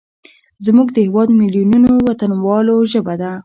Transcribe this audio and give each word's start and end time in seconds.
زموږ 0.65 0.87
د 0.93 0.97
هیواد 1.05 1.29
میلیونونو 1.41 1.91
وطنوالو 2.07 2.75
ژبه 2.91 3.15
ده. 3.21 3.31